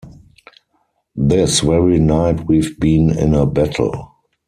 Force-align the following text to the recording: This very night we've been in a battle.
This 1.15 1.59
very 1.59 1.99
night 1.99 2.47
we've 2.47 2.79
been 2.79 3.15
in 3.15 3.35
a 3.35 3.45
battle. 3.45 4.15